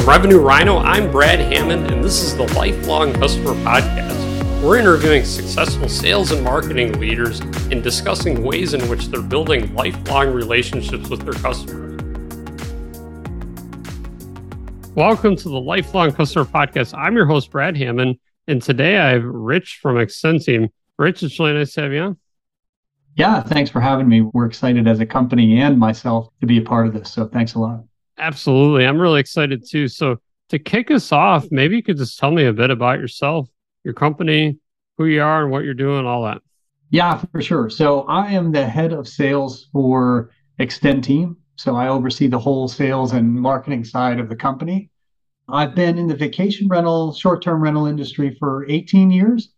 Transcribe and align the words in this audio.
From 0.00 0.08
Revenue 0.08 0.38
Rhino, 0.38 0.78
I'm 0.78 1.12
Brad 1.12 1.40
Hammond, 1.40 1.90
and 1.90 2.02
this 2.02 2.22
is 2.22 2.34
the 2.34 2.44
Lifelong 2.54 3.12
Customer 3.12 3.52
Podcast. 3.62 4.62
We're 4.62 4.78
interviewing 4.78 5.26
successful 5.26 5.90
sales 5.90 6.30
and 6.30 6.42
marketing 6.42 6.98
leaders 6.98 7.40
and 7.40 7.82
discussing 7.82 8.42
ways 8.42 8.72
in 8.72 8.88
which 8.88 9.08
they're 9.08 9.20
building 9.20 9.74
lifelong 9.74 10.32
relationships 10.32 11.10
with 11.10 11.20
their 11.20 11.34
customers. 11.34 12.00
Welcome 14.94 15.36
to 15.36 15.50
the 15.50 15.60
Lifelong 15.60 16.12
Customer 16.12 16.46
Podcast. 16.46 16.96
I'm 16.96 17.14
your 17.14 17.26
host, 17.26 17.50
Brad 17.50 17.76
Hammond, 17.76 18.18
and 18.48 18.62
today 18.62 18.96
I 18.96 19.10
have 19.10 19.24
Rich 19.24 19.80
from 19.82 19.96
Extenteam. 19.96 20.70
Rich, 20.98 21.24
it's 21.24 21.38
really 21.38 21.52
nice 21.52 21.74
to 21.74 21.82
have 21.82 21.92
you 21.92 22.00
on. 22.00 22.18
Yeah, 23.16 23.42
thanks 23.42 23.68
for 23.68 23.82
having 23.82 24.08
me. 24.08 24.22
We're 24.22 24.46
excited 24.46 24.88
as 24.88 24.98
a 25.00 25.04
company 25.04 25.60
and 25.60 25.78
myself 25.78 26.30
to 26.40 26.46
be 26.46 26.56
a 26.56 26.62
part 26.62 26.86
of 26.86 26.94
this. 26.94 27.12
So 27.12 27.26
thanks 27.26 27.52
a 27.52 27.58
lot. 27.58 27.84
Absolutely. 28.20 28.86
I'm 28.86 29.00
really 29.00 29.18
excited 29.18 29.66
too. 29.66 29.88
So, 29.88 30.18
to 30.50 30.58
kick 30.58 30.90
us 30.90 31.10
off, 31.12 31.46
maybe 31.50 31.76
you 31.76 31.82
could 31.82 31.96
just 31.96 32.18
tell 32.18 32.30
me 32.30 32.44
a 32.44 32.52
bit 32.52 32.70
about 32.70 32.98
yourself, 32.98 33.48
your 33.84 33.94
company, 33.94 34.58
who 34.98 35.06
you 35.06 35.22
are, 35.22 35.42
and 35.42 35.50
what 35.50 35.64
you're 35.64 35.74
doing, 35.74 36.06
all 36.06 36.24
that. 36.24 36.42
Yeah, 36.90 37.22
for 37.32 37.40
sure. 37.40 37.70
So, 37.70 38.02
I 38.02 38.32
am 38.32 38.52
the 38.52 38.66
head 38.66 38.92
of 38.92 39.08
sales 39.08 39.68
for 39.72 40.30
Extenteam. 40.58 41.36
So, 41.56 41.76
I 41.76 41.88
oversee 41.88 42.26
the 42.26 42.38
whole 42.38 42.68
sales 42.68 43.12
and 43.12 43.32
marketing 43.32 43.84
side 43.84 44.20
of 44.20 44.28
the 44.28 44.36
company. 44.36 44.90
I've 45.48 45.74
been 45.74 45.98
in 45.98 46.06
the 46.06 46.16
vacation 46.16 46.68
rental, 46.68 47.14
short 47.14 47.42
term 47.42 47.62
rental 47.62 47.86
industry 47.86 48.36
for 48.38 48.68
18 48.68 49.10
years. 49.10 49.52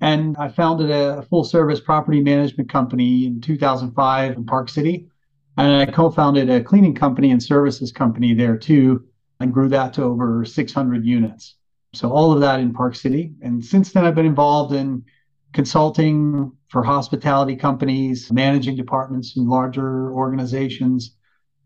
And 0.00 0.36
I 0.36 0.48
founded 0.48 0.90
a 0.90 1.22
full 1.22 1.44
service 1.44 1.80
property 1.80 2.20
management 2.20 2.68
company 2.68 3.26
in 3.26 3.40
2005 3.40 4.36
in 4.36 4.44
Park 4.44 4.68
City. 4.68 5.08
And 5.56 5.72
I 5.72 5.86
co 5.86 6.10
founded 6.10 6.50
a 6.50 6.62
cleaning 6.62 6.94
company 6.94 7.30
and 7.30 7.42
services 7.42 7.92
company 7.92 8.34
there 8.34 8.56
too, 8.56 9.04
and 9.40 9.52
grew 9.52 9.68
that 9.68 9.92
to 9.94 10.02
over 10.02 10.44
600 10.44 11.04
units. 11.04 11.56
So, 11.92 12.10
all 12.10 12.32
of 12.32 12.40
that 12.40 12.60
in 12.60 12.72
Park 12.72 12.96
City. 12.96 13.34
And 13.42 13.64
since 13.64 13.92
then, 13.92 14.04
I've 14.04 14.16
been 14.16 14.26
involved 14.26 14.74
in 14.74 15.04
consulting 15.52 16.50
for 16.68 16.82
hospitality 16.82 17.54
companies, 17.54 18.32
managing 18.32 18.76
departments 18.76 19.36
in 19.36 19.48
larger 19.48 20.12
organizations, 20.12 21.14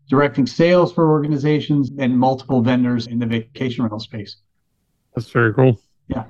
directing 0.07 0.45
sales 0.45 0.93
for 0.93 1.09
organizations, 1.09 1.89
and 1.97 2.17
multiple 2.17 2.61
vendors 2.61 3.07
in 3.07 3.17
the 3.17 3.25
vacation 3.25 3.83
rental 3.83 3.99
space. 3.99 4.37
That's 5.15 5.31
very 5.31 5.53
cool. 5.53 5.81
Yeah. 6.07 6.25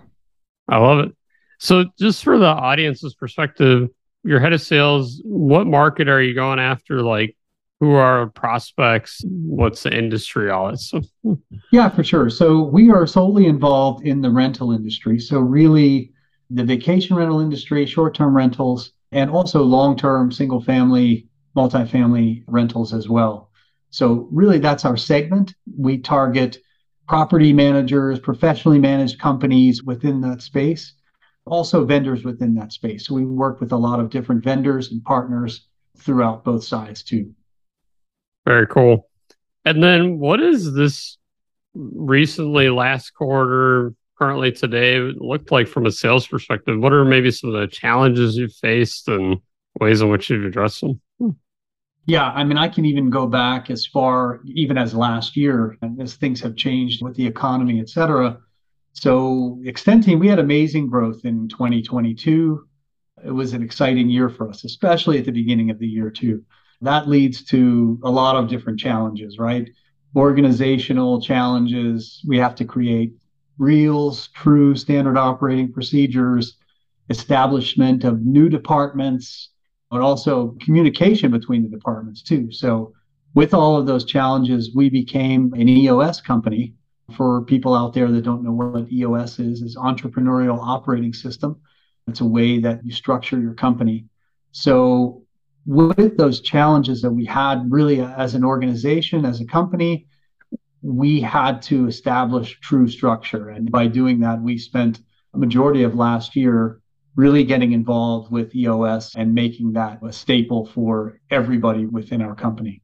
I 0.70 0.78
love 0.78 1.00
it. 1.00 1.16
So, 1.60 1.86
just 2.00 2.24
for 2.24 2.38
the 2.38 2.46
audience's 2.46 3.16
perspective, 3.16 3.90
your 4.24 4.40
head 4.40 4.54
of 4.54 4.62
sales, 4.62 5.22
what 5.26 5.68
market 5.68 6.08
are 6.08 6.22
you 6.22 6.34
going 6.34 6.60
after? 6.60 7.02
Like, 7.02 7.36
who 7.80 7.92
are 7.92 8.28
prospects? 8.28 9.22
What's 9.26 9.84
the 9.84 9.98
industry? 9.98 10.50
All 10.50 10.76
stuff. 10.76 11.06
Yeah, 11.72 11.90
for 11.90 12.04
sure. 12.04 12.30
So, 12.30 12.64
we 12.64 12.90
are 12.90 13.08
solely 13.08 13.46
involved 13.48 14.06
in 14.06 14.22
the 14.22 14.30
rental 14.30 14.72
industry. 14.72 15.20
So, 15.20 15.40
really, 15.40 16.14
the 16.50 16.64
vacation 16.64 17.16
rental 17.16 17.40
industry, 17.40 17.86
short 17.86 18.16
term 18.16 18.36
rentals, 18.36 18.92
and 19.12 19.30
also 19.30 19.64
long 19.64 19.96
term 19.96 20.32
single 20.32 20.62
family, 20.62 21.28
multifamily 21.56 22.44
rentals 22.48 22.94
as 22.94 23.08
well. 23.08 23.52
So, 23.92 24.28
really, 24.32 24.60
that's 24.60 24.86
our 24.86 24.98
segment. 24.98 25.56
We 25.78 25.98
target 26.00 26.58
property 27.08 27.54
managers, 27.54 28.20
professionally 28.20 28.80
managed 28.80 29.20
companies 29.20 29.84
within 29.84 30.22
that 30.22 30.42
space 30.42 30.94
also 31.50 31.84
vendors 31.84 32.24
within 32.24 32.56
that 32.56 32.72
space. 32.72 33.08
So 33.08 33.16
we 33.16 33.26
work 33.26 33.60
with 33.60 33.72
a 33.72 33.78
lot 33.78 34.00
of 34.00 34.10
different 34.10 34.44
vendors 34.44 34.92
and 34.92 35.04
partners 35.04 35.68
throughout 35.98 36.44
both 36.44 36.64
sides 36.64 37.04
too. 37.04 37.34
Very 38.50 38.68
cool. 38.68 39.08
And 39.66 39.84
then 39.84 40.18
what 40.18 40.42
is 40.42 40.74
this 40.74 41.18
recently 41.74 42.70
last 42.70 43.12
quarter, 43.12 43.94
currently 44.18 44.52
today 44.52 45.00
looked 45.00 45.52
like 45.52 45.68
from 45.68 45.86
a 45.86 45.92
sales 45.92 46.26
perspective? 46.26 46.80
What 46.80 46.92
are 46.92 47.06
maybe 47.06 47.32
some 47.32 47.54
of 47.54 47.62
the 47.62 47.68
challenges 47.68 48.38
you've 48.38 48.54
faced 48.54 49.08
and 49.08 49.38
ways 49.80 50.02
in 50.02 50.10
which 50.10 50.30
you've 50.30 50.46
addressed 50.46 50.82
them? 50.82 51.00
Hmm. 51.20 51.30
Yeah, 52.06 52.32
I 52.32 52.44
mean, 52.44 52.58
I 52.58 52.70
can 52.70 52.86
even 52.86 53.12
go 53.12 53.28
back 53.28 53.70
as 53.70 53.86
far 53.86 54.40
even 54.46 54.78
as 54.78 54.96
last 54.96 55.38
year, 55.38 55.78
and 55.84 56.02
as 56.02 56.16
things 56.16 56.42
have 56.42 56.56
changed 56.56 57.04
with 57.04 57.16
the 57.16 57.28
economy, 57.28 57.80
et 57.80 57.90
cetera 57.90 58.40
so 58.94 59.60
Extenteam, 59.64 60.20
we 60.20 60.28
had 60.28 60.40
amazing 60.40 60.90
growth 60.90 61.24
in 61.24 61.48
2022. 61.48 62.68
It 63.26 63.32
was 63.32 63.54
an 63.54 63.64
exciting 63.64 64.10
year 64.10 64.30
for 64.30 64.50
us, 64.50 64.64
especially 64.64 65.20
at 65.20 65.26
the 65.26 65.32
beginning 65.32 65.70
of 65.70 65.80
the 65.80 65.88
year 65.88 66.10
too. 66.10 66.44
That 66.82 67.10
leads 67.10 67.44
to 67.46 68.00
a 68.04 68.10
lot 68.10 68.36
of 68.36 68.48
different 68.48 68.80
challenges, 68.80 69.38
right? 69.38 69.70
Organizational 70.16 71.22
challenges. 71.22 72.24
We 72.28 72.38
have 72.38 72.56
to 72.56 72.66
create 72.66 73.14
reals, 73.58 74.30
true 74.30 74.76
standard 74.76 75.18
operating 75.18 75.72
procedures, 75.72 76.58
establishment 77.10 78.04
of 78.04 78.26
new 78.26 78.48
departments, 78.50 79.50
but 79.92 80.02
also 80.02 80.56
communication 80.62 81.32
between 81.32 81.64
the 81.64 81.70
departments 81.70 82.22
too. 82.22 82.52
So 82.52 82.94
with 83.34 83.54
all 83.54 83.78
of 83.78 83.86
those 83.86 84.06
challenges, 84.06 84.74
we 84.74 84.90
became 84.90 85.54
an 85.54 85.68
EOS 85.68 86.22
company 86.22 86.74
for 87.16 87.44
people 87.44 87.76
out 87.76 87.94
there 87.94 88.10
that 88.12 88.22
don't 88.24 88.44
know 88.44 88.52
what 88.52 88.92
EOS 88.92 89.40
is, 89.40 89.62
is 89.62 89.76
entrepreneurial 89.76 90.60
operating 90.60 91.14
system. 91.14 91.60
It's 92.08 92.22
a 92.22 92.26
way 92.26 92.60
that 92.60 92.86
you 92.86 92.92
structure 92.92 93.40
your 93.40 93.54
company. 93.54 94.06
So 94.52 95.24
with 95.66 96.18
those 96.18 96.42
challenges 96.42 97.02
that 97.02 97.12
we 97.12 97.26
had 97.26 97.72
really 97.72 98.02
as 98.02 98.36
an 98.36 98.44
organization, 98.44 99.26
as 99.26 99.42
a 99.42 99.46
company, 99.46 100.08
we 100.82 101.20
had 101.20 101.62
to 101.64 101.88
establish 101.88 102.60
true 102.62 102.88
structure. 102.88 103.50
And 103.50 103.72
by 103.72 103.88
doing 103.88 104.20
that, 104.22 104.42
we 104.42 104.58
spent 104.58 105.02
a 105.34 105.38
majority 105.38 105.84
of 105.84 105.96
last 105.96 106.36
year 106.36 106.80
really 107.16 107.44
getting 107.44 107.74
involved 107.74 108.32
with 108.32 108.56
EOS 108.56 109.16
and 109.16 109.34
making 109.34 109.74
that 109.74 110.00
a 110.02 110.14
staple 110.14 110.66
for 110.68 111.20
everybody 111.30 111.86
within 111.86 112.22
our 112.22 112.36
company. 112.36 112.82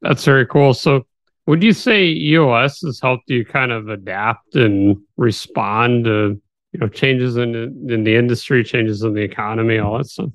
That's 0.00 0.24
very 0.24 0.46
cool. 0.46 0.72
So 0.72 1.06
would 1.46 1.62
you 1.62 1.72
say 1.72 2.06
EOS 2.06 2.80
has 2.82 3.00
helped 3.00 3.28
you 3.28 3.44
kind 3.44 3.72
of 3.72 3.88
adapt 3.88 4.56
and 4.56 4.96
respond 5.16 6.04
to 6.04 6.40
you 6.72 6.80
know 6.80 6.88
changes 6.88 7.36
in 7.36 7.54
in 7.88 8.04
the 8.04 8.16
industry, 8.16 8.64
changes 8.64 9.02
in 9.02 9.14
the 9.14 9.22
economy, 9.22 9.78
all 9.78 9.98
that 9.98 10.06
stuff? 10.06 10.30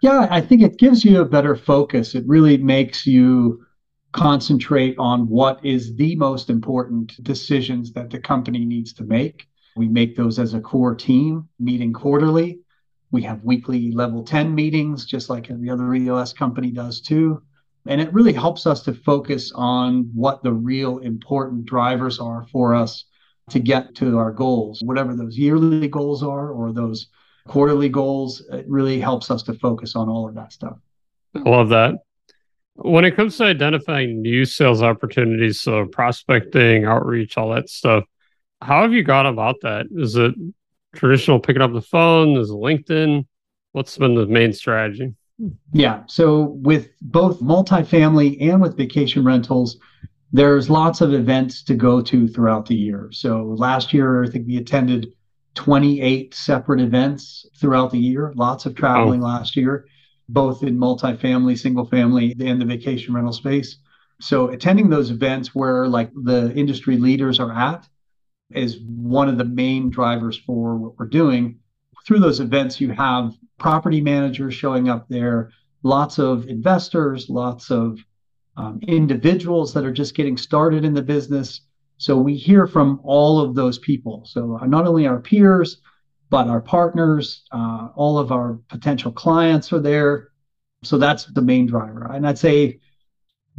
Yeah, 0.00 0.28
I 0.30 0.40
think 0.40 0.62
it 0.62 0.78
gives 0.78 1.04
you 1.04 1.20
a 1.20 1.24
better 1.24 1.56
focus. 1.56 2.14
It 2.14 2.24
really 2.26 2.56
makes 2.56 3.06
you 3.06 3.64
concentrate 4.12 4.96
on 4.98 5.28
what 5.28 5.64
is 5.64 5.94
the 5.96 6.14
most 6.16 6.50
important 6.50 7.22
decisions 7.22 7.92
that 7.92 8.10
the 8.10 8.18
company 8.18 8.64
needs 8.64 8.92
to 8.94 9.04
make. 9.04 9.46
We 9.76 9.88
make 9.88 10.16
those 10.16 10.38
as 10.38 10.54
a 10.54 10.60
core 10.60 10.94
team, 10.94 11.48
meeting 11.58 11.92
quarterly. 11.92 12.60
We 13.10 13.22
have 13.22 13.42
weekly 13.44 13.92
level 13.92 14.22
10 14.22 14.54
meetings, 14.54 15.04
just 15.04 15.30
like 15.30 15.50
every 15.50 15.70
other 15.70 15.92
EOS 15.94 16.32
company 16.32 16.70
does 16.70 17.00
too. 17.00 17.42
And 17.86 18.00
it 18.00 18.12
really 18.12 18.32
helps 18.32 18.66
us 18.66 18.82
to 18.82 18.94
focus 18.94 19.50
on 19.54 20.10
what 20.14 20.42
the 20.42 20.52
real 20.52 20.98
important 20.98 21.64
drivers 21.64 22.18
are 22.18 22.46
for 22.52 22.74
us 22.74 23.04
to 23.50 23.58
get 23.58 23.94
to 23.96 24.18
our 24.18 24.30
goals, 24.30 24.80
whatever 24.82 25.14
those 25.14 25.38
yearly 25.38 25.88
goals 25.88 26.22
are 26.22 26.50
or 26.50 26.72
those 26.72 27.08
quarterly 27.48 27.88
goals. 27.88 28.42
It 28.52 28.66
really 28.68 29.00
helps 29.00 29.30
us 29.30 29.42
to 29.44 29.54
focus 29.54 29.96
on 29.96 30.08
all 30.08 30.28
of 30.28 30.34
that 30.34 30.52
stuff. 30.52 30.78
I 31.34 31.40
love 31.40 31.70
that. 31.70 31.96
When 32.74 33.04
it 33.04 33.16
comes 33.16 33.36
to 33.38 33.44
identifying 33.44 34.22
new 34.22 34.44
sales 34.44 34.82
opportunities, 34.82 35.60
so 35.60 35.86
prospecting, 35.86 36.84
outreach, 36.84 37.36
all 37.36 37.50
that 37.50 37.68
stuff, 37.68 38.04
how 38.62 38.82
have 38.82 38.92
you 38.92 39.02
gone 39.02 39.26
about 39.26 39.56
that? 39.62 39.86
Is 39.90 40.14
it 40.14 40.34
traditional 40.94 41.40
picking 41.40 41.62
up 41.62 41.72
the 41.72 41.82
phone? 41.82 42.36
Is 42.36 42.50
it 42.50 42.54
LinkedIn? 42.54 43.26
What's 43.72 43.98
been 43.98 44.14
the 44.14 44.26
main 44.26 44.52
strategy? 44.52 45.14
Yeah. 45.72 46.02
So 46.06 46.56
with 46.62 46.88
both 47.00 47.40
multifamily 47.40 48.40
and 48.48 48.60
with 48.60 48.76
vacation 48.76 49.24
rentals, 49.24 49.78
there's 50.32 50.68
lots 50.68 51.00
of 51.00 51.12
events 51.12 51.62
to 51.64 51.74
go 51.74 52.00
to 52.02 52.28
throughout 52.28 52.66
the 52.66 52.74
year. 52.74 53.08
So 53.12 53.54
last 53.56 53.92
year, 53.92 54.24
I 54.24 54.28
think 54.28 54.46
we 54.46 54.56
attended 54.56 55.12
28 55.58 56.34
separate 56.36 56.80
events 56.80 57.44
throughout 57.60 57.90
the 57.90 57.98
year, 57.98 58.32
lots 58.36 58.64
of 58.64 58.76
traveling 58.76 59.20
oh. 59.20 59.26
last 59.26 59.56
year, 59.56 59.86
both 60.28 60.62
in 60.62 60.78
multifamily, 60.78 61.58
single 61.58 61.84
family, 61.84 62.32
and 62.38 62.60
the 62.60 62.64
vacation 62.64 63.12
rental 63.12 63.32
space. 63.32 63.78
So 64.20 64.50
attending 64.50 64.88
those 64.88 65.10
events 65.10 65.56
where 65.56 65.88
like 65.88 66.12
the 66.14 66.52
industry 66.54 66.96
leaders 66.96 67.40
are 67.40 67.52
at 67.52 67.88
is 68.52 68.78
one 68.78 69.28
of 69.28 69.36
the 69.36 69.44
main 69.44 69.90
drivers 69.90 70.38
for 70.38 70.76
what 70.76 70.96
we're 70.96 71.06
doing. 71.06 71.58
Through 72.06 72.20
those 72.20 72.38
events, 72.38 72.80
you 72.80 72.92
have 72.92 73.34
property 73.58 74.00
managers 74.00 74.54
showing 74.54 74.88
up 74.88 75.08
there, 75.08 75.50
lots 75.82 76.20
of 76.20 76.46
investors, 76.46 77.28
lots 77.28 77.72
of 77.72 77.98
um, 78.56 78.78
individuals 78.86 79.74
that 79.74 79.84
are 79.84 79.92
just 79.92 80.14
getting 80.14 80.36
started 80.36 80.84
in 80.84 80.94
the 80.94 81.02
business. 81.02 81.62
So 81.98 82.16
we 82.16 82.36
hear 82.36 82.66
from 82.66 83.00
all 83.04 83.40
of 83.40 83.54
those 83.54 83.78
people. 83.78 84.24
So 84.24 84.56
not 84.66 84.86
only 84.86 85.06
our 85.06 85.20
peers, 85.20 85.82
but 86.30 86.46
our 86.48 86.60
partners, 86.60 87.42
uh, 87.52 87.88
all 87.94 88.18
of 88.18 88.32
our 88.32 88.58
potential 88.68 89.12
clients 89.12 89.72
are 89.72 89.80
there. 89.80 90.28
So 90.84 90.96
that's 90.96 91.26
the 91.26 91.42
main 91.42 91.66
driver. 91.66 92.10
And 92.12 92.26
I'd 92.26 92.38
say 92.38 92.80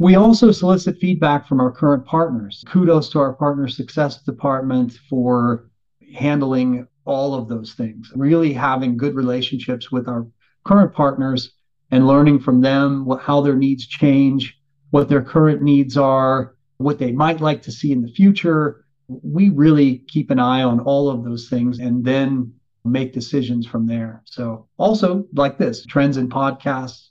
We 0.00 0.14
also 0.14 0.50
solicit 0.50 0.96
feedback 0.96 1.46
from 1.46 1.60
our 1.60 1.70
current 1.70 2.06
partners. 2.06 2.64
Kudos 2.66 3.10
to 3.10 3.18
our 3.18 3.34
partner 3.34 3.68
success 3.68 4.22
department 4.22 4.98
for 5.10 5.68
handling 6.16 6.86
all 7.04 7.34
of 7.34 7.48
those 7.48 7.74
things, 7.74 8.10
really 8.16 8.54
having 8.54 8.96
good 8.96 9.14
relationships 9.14 9.92
with 9.92 10.08
our 10.08 10.26
current 10.64 10.94
partners 10.94 11.52
and 11.90 12.06
learning 12.06 12.40
from 12.40 12.62
them 12.62 13.04
what, 13.04 13.20
how 13.20 13.42
their 13.42 13.56
needs 13.56 13.86
change, 13.86 14.56
what 14.88 15.10
their 15.10 15.22
current 15.22 15.60
needs 15.60 15.98
are, 15.98 16.54
what 16.80 16.98
they 16.98 17.12
might 17.12 17.40
like 17.40 17.60
to 17.62 17.70
see 17.70 17.92
in 17.92 18.00
the 18.00 18.08
future. 18.08 18.86
We 19.06 19.50
really 19.50 19.98
keep 20.08 20.30
an 20.30 20.38
eye 20.38 20.62
on 20.62 20.80
all 20.80 21.10
of 21.10 21.24
those 21.24 21.48
things 21.48 21.78
and 21.78 22.02
then 22.04 22.54
make 22.84 23.12
decisions 23.12 23.66
from 23.66 23.86
there. 23.86 24.22
So, 24.24 24.66
also 24.78 25.26
like 25.34 25.58
this 25.58 25.84
trends 25.84 26.16
in 26.16 26.30
podcasts, 26.30 27.08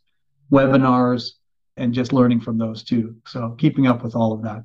webinars, 0.51 1.31
and 1.77 1.93
just 1.93 2.13
learning 2.13 2.41
from 2.41 2.57
those 2.57 2.83
too. 2.83 3.15
So, 3.27 3.55
keeping 3.59 3.85
up 3.85 4.03
with 4.03 4.15
all 4.15 4.33
of 4.33 4.41
that. 4.41 4.63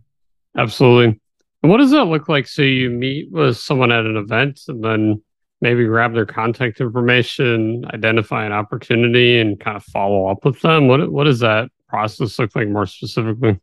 Absolutely. 0.57 1.21
And 1.63 1.71
what 1.71 1.79
does 1.79 1.91
that 1.91 2.05
look 2.05 2.29
like? 2.29 2.47
So, 2.47 2.63
you 2.63 2.89
meet 2.89 3.31
with 3.31 3.59
someone 3.59 3.93
at 3.93 4.07
an 4.07 4.17
event 4.17 4.63
and 4.69 4.83
then 4.83 5.23
maybe 5.61 5.85
grab 5.85 6.15
their 6.15 6.27
contact 6.27 6.81
information, 6.81 7.85
identify 7.93 8.47
an 8.47 8.53
opportunity, 8.53 9.39
and 9.39 9.61
kind 9.61 9.77
of 9.77 9.85
follow 9.85 10.29
up 10.29 10.47
with 10.47 10.61
them? 10.63 10.89
What, 10.89 11.13
what 11.13 11.25
does 11.25 11.41
that 11.41 11.69
process 11.89 12.39
look 12.39 12.57
like 12.57 12.69
more 12.69 12.87
specifically? 12.87 13.61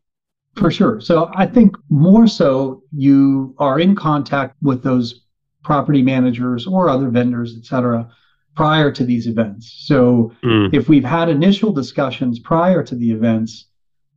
For 0.56 0.70
sure. 0.70 1.00
So 1.00 1.32
I 1.34 1.46
think 1.48 1.76
more 1.90 2.28
so 2.28 2.84
you 2.92 3.56
are 3.58 3.80
in 3.80 3.96
contact 3.96 4.58
with 4.62 4.84
those 4.84 5.26
property 5.64 6.02
managers 6.02 6.68
or 6.68 6.90
other 6.90 7.10
vendors, 7.10 7.56
et 7.58 7.66
cetera, 7.66 8.10
prior 8.56 8.92
to 8.92 9.06
these 9.06 9.28
events. 9.28 9.74
So 9.86 10.34
mm. 10.44 10.74
if 10.74 10.90
we've 10.90 11.06
had 11.06 11.30
initial 11.30 11.72
discussions 11.72 12.40
prior 12.40 12.84
to 12.84 12.96
the 12.96 13.12
events, 13.12 13.68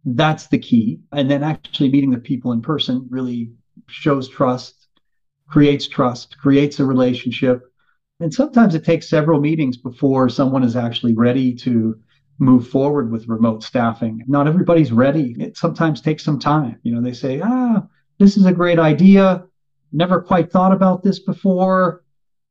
that's 0.04 0.48
the 0.48 0.58
key. 0.58 1.00
And 1.12 1.30
then 1.30 1.42
actually 1.42 1.90
meeting 1.90 2.10
the 2.10 2.18
people 2.18 2.52
in 2.52 2.62
person 2.62 3.06
really 3.10 3.52
shows 3.86 4.28
trust, 4.28 4.88
creates 5.48 5.86
trust, 5.86 6.36
creates 6.38 6.80
a 6.80 6.84
relationship. 6.84 7.62
And 8.20 8.34
sometimes 8.34 8.74
it 8.74 8.84
takes 8.84 9.08
several 9.08 9.40
meetings 9.40 9.76
before 9.76 10.28
someone 10.28 10.64
is 10.64 10.76
actually 10.76 11.14
ready 11.14 11.54
to 11.56 11.96
move 12.38 12.68
forward 12.68 13.10
with 13.10 13.28
remote 13.28 13.62
staffing. 13.62 14.22
Not 14.26 14.46
everybody's 14.46 14.92
ready. 14.92 15.34
It 15.38 15.56
sometimes 15.56 16.00
takes 16.00 16.24
some 16.24 16.38
time. 16.38 16.78
You 16.82 16.94
know, 16.94 17.00
they 17.00 17.12
say, 17.12 17.40
ah, 17.42 17.86
this 18.18 18.36
is 18.36 18.46
a 18.46 18.52
great 18.52 18.78
idea. 18.78 19.44
Never 19.92 20.20
quite 20.20 20.50
thought 20.50 20.72
about 20.72 21.02
this 21.02 21.20
before, 21.20 22.02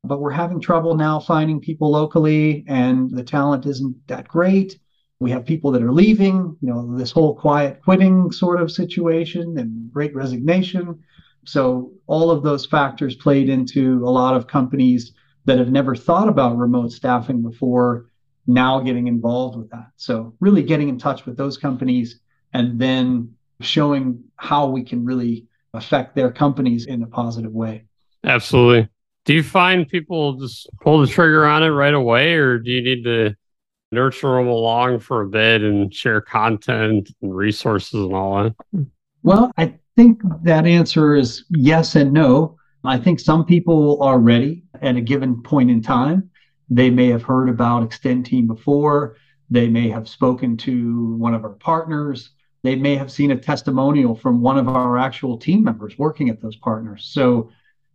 but 0.04 0.20
we're 0.20 0.32
having 0.32 0.62
trouble 0.62 0.96
now 0.96 1.20
finding 1.20 1.60
people 1.60 1.92
locally, 1.92 2.64
and 2.68 3.12
the 3.12 3.24
talent 3.24 3.66
isn't 3.66 3.96
that 4.08 4.28
great. 4.28 4.80
We 5.20 5.32
have 5.32 5.46
people 5.46 5.72
that 5.72 5.82
are 5.82 5.92
leaving, 5.92 6.58
you 6.62 6.70
know, 6.70 6.98
this 6.98 7.12
whole 7.12 7.36
quiet 7.36 7.82
quitting 7.84 8.32
sort 8.32 8.62
of 8.62 8.72
situation 8.72 9.58
and 9.58 9.92
great 9.92 10.16
resignation. 10.16 11.00
So, 11.46 11.92
all 12.08 12.32
of 12.32 12.44
those 12.44 12.66
factors 12.66 13.16
played 13.16 13.50
into 13.50 14.04
a 14.06 14.10
lot 14.10 14.36
of 14.36 14.48
companies 14.48 15.12
that 15.46 15.58
have 15.58 15.72
never 15.72 15.96
thought 15.96 16.30
about 16.30 16.58
remote 16.58 16.92
staffing 16.92 17.42
before 17.42 18.06
now 18.48 18.80
getting 18.80 19.08
involved 19.08 19.58
with 19.58 19.70
that. 19.72 19.88
So, 19.96 20.34
really 20.40 20.64
getting 20.64 20.90
in 20.90 20.98
touch 20.98 21.26
with 21.26 21.38
those 21.38 21.58
companies 21.58 22.20
and 22.54 22.80
then 22.80 23.34
showing 23.62 24.24
how 24.36 24.68
we 24.68 24.84
can 24.84 25.06
really 25.06 25.48
affect 25.74 26.16
their 26.16 26.32
companies 26.32 26.86
in 26.86 27.02
a 27.04 27.08
positive 27.08 27.52
way. 27.52 27.86
Absolutely. 28.24 28.90
Do 29.26 29.34
you 29.34 29.44
find 29.44 29.88
people 29.88 30.34
just 30.34 30.70
pull 30.82 31.00
the 31.00 31.08
trigger 31.08 31.46
on 31.46 31.64
it 31.64 31.70
right 31.70 31.94
away, 31.94 32.34
or 32.34 32.60
do 32.60 32.72
you 32.72 32.82
need 32.82 33.04
to 33.06 33.36
nurture 33.92 34.36
them 34.36 34.48
along 34.48 35.00
for 35.00 35.22
a 35.22 35.28
bit 35.28 35.62
and 35.62 35.94
share 35.94 36.20
content 36.20 37.10
and 37.22 37.36
resources 37.36 37.94
and 37.94 38.14
all 38.14 38.44
that? 38.44 38.86
Well, 39.24 39.52
I 39.58 39.76
think 39.96 40.22
that 40.44 40.66
answer 40.66 41.16
is 41.16 41.46
yes 41.50 41.96
and 41.96 42.12
no. 42.12 42.58
I 42.84 42.98
think 42.98 43.20
some 43.20 43.46
people 43.46 44.02
are 44.04 44.20
ready 44.20 44.64
at 44.82 44.98
a 44.98 45.02
given 45.02 45.42
point 45.42 45.72
in 45.72 45.82
time. 45.82 46.30
They 46.70 46.90
may 46.90 47.08
have 47.08 47.24
heard 47.24 47.50
about 47.50 47.84
Extenteam 47.84 48.48
before. 48.48 49.18
They 49.50 49.68
may 49.68 49.90
have 49.90 50.08
spoken 50.08 50.58
to 50.58 51.16
one 51.16 51.34
of 51.34 51.44
our 51.44 51.52
partners. 51.52 52.32
They 52.64 52.76
may 52.76 52.96
have 52.96 53.12
seen 53.12 53.32
a 53.32 53.38
testimonial 53.38 54.16
from 54.16 54.42
one 54.42 54.58
of 54.58 54.68
our 54.68 54.98
actual 54.98 55.38
team 55.38 55.64
members 55.64 55.98
working 55.98 56.30
at 56.30 56.42
those 56.42 56.56
partners. 56.56 57.10
So 57.12 57.50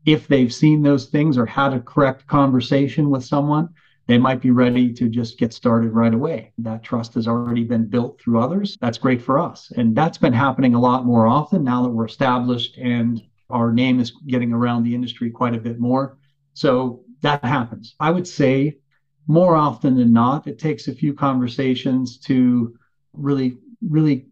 if 0.04 0.28
they've 0.28 0.52
seen 0.52 0.82
those 0.82 1.06
things 1.06 1.36
or 1.38 1.46
had 1.46 1.72
a 1.72 1.80
correct 1.80 2.26
conversation 2.26 3.10
with 3.10 3.24
someone, 3.24 3.70
they 4.06 4.18
might 4.18 4.40
be 4.40 4.50
ready 4.50 4.92
to 4.94 5.08
just 5.08 5.38
get 5.38 5.52
started 5.52 5.90
right 5.90 6.14
away. 6.14 6.52
That 6.58 6.82
trust 6.82 7.14
has 7.14 7.28
already 7.28 7.64
been 7.64 7.86
built 7.86 8.20
through 8.20 8.40
others. 8.40 8.78
That's 8.80 8.96
great 8.96 9.20
for 9.20 9.38
us. 9.38 9.70
And 9.76 9.94
that's 9.94 10.16
been 10.16 10.32
happening 10.32 10.74
a 10.74 10.80
lot 10.80 11.04
more 11.04 11.26
often 11.26 11.62
now 11.62 11.82
that 11.82 11.90
we're 11.90 12.06
established 12.06 12.78
and 12.78 13.22
our 13.50 13.72
name 13.72 14.00
is 14.00 14.12
getting 14.26 14.52
around 14.52 14.84
the 14.84 14.94
industry 14.94 15.30
quite 15.30 15.54
a 15.54 15.60
bit 15.60 15.78
more. 15.78 16.18
So 16.54 17.04
that 17.22 17.44
happens. 17.44 17.94
I 18.00 18.10
would 18.10 18.26
say 18.26 18.78
more 19.26 19.56
often 19.56 19.96
than 19.96 20.12
not, 20.12 20.46
it 20.46 20.58
takes 20.58 20.88
a 20.88 20.94
few 20.94 21.14
conversations 21.14 22.18
to 22.20 22.76
really, 23.12 23.58
really 23.86 24.26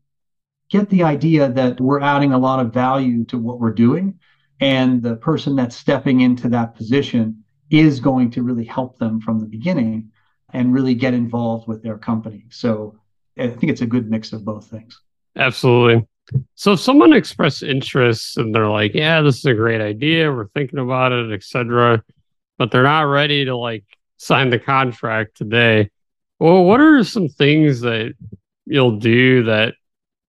get 0.71 0.89
the 0.91 1.03
idea 1.03 1.49
that 1.51 1.81
we're 1.81 2.01
adding 2.01 2.33
a 2.33 2.39
lot 2.39 2.61
of 2.65 2.73
value 2.73 3.25
to 3.27 3.39
what 3.39 3.61
we're 3.61 3.73
doing. 3.73 4.19
And 4.61 5.03
the 5.03 5.17
person 5.17 5.55
that's 5.55 5.77
stepping 5.77 6.21
into 6.21 6.49
that 6.49 6.75
position 6.75 7.45
is 7.71 8.01
going 8.01 8.31
to 8.31 8.43
really 8.43 8.65
help 8.65 8.99
them 8.99 9.21
from 9.21 9.39
the 9.39 9.47
beginning 9.47 10.11
and 10.53 10.73
really 10.73 10.95
get 10.95 11.13
involved 11.13 11.69
with 11.69 11.83
their 11.83 11.99
company. 11.99 12.47
So 12.51 12.99
I 13.39 13.49
think 13.49 13.71
it's 13.71 13.83
a 13.83 13.87
good 13.87 14.11
mix 14.11 14.33
of 14.33 14.45
both 14.45 14.71
things. 14.71 14.99
Absolutely. 15.37 16.07
So 16.55 16.73
if 16.73 16.81
someone 16.81 17.13
expressed 17.13 17.63
interest 17.63 18.39
and 18.39 18.55
they're 18.55 18.69
like, 18.69 18.95
yeah, 18.95 19.21
this 19.21 19.39
is 19.39 19.45
a 19.45 19.55
great 19.55 19.81
idea, 19.81 20.33
we're 20.33 20.49
thinking 20.49 20.79
about 20.79 21.13
it, 21.13 21.33
etc., 21.33 22.03
but 22.59 22.71
they're 22.71 22.83
not 22.83 23.03
ready 23.03 23.45
to 23.45 23.57
like 23.57 23.85
sign 24.17 24.51
the 24.51 24.59
contract 24.59 25.37
today. 25.37 25.91
Well, 26.39 26.65
what 26.65 26.81
are 26.81 27.03
some 27.05 27.29
things 27.29 27.81
that 27.81 28.15
you'll 28.67 28.99
do 28.99 29.45
that 29.45 29.75